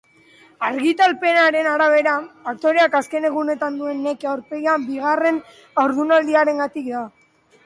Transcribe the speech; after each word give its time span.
Argitalpenaren 0.67 1.67
arabera, 1.71 2.13
aktoreak 2.53 2.97
azken 3.01 3.27
egunetan 3.29 3.77
duen 3.83 4.01
neke 4.07 4.31
aurpegia 4.33 4.77
bigarren 4.87 5.39
haurdunaldiarengatik 5.85 6.91
da. 6.97 7.05